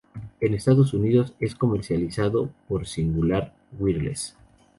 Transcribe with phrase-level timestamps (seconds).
[0.39, 4.35] En Estados Unidos es comercializado por Cingular Wireless.